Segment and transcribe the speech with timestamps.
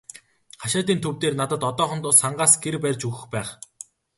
[0.61, 3.49] Хашаатын төв дээр надад одоохондоо сангаас гэр барьж өгөх байх.